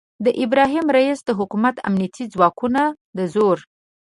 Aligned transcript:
د 0.25 0.27
ابراهیم 0.43 0.85
رئیسي 0.97 1.23
د 1.25 1.29
حکومت 1.39 1.75
امنیتي 1.87 2.23
ځواکونو 2.33 2.83
د 3.17 3.19
زور 3.33 3.57